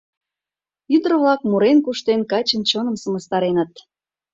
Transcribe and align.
Ӱдыр-влак, 0.95 1.41
мурен, 1.49 1.77
куштен, 1.85 2.21
качын 2.31 2.61
чоным 2.69 2.95
сымыстареныт. 3.01 3.73